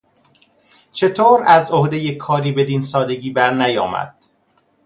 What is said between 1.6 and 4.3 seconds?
عهدهی کاری بدین سادگی برنیامد؟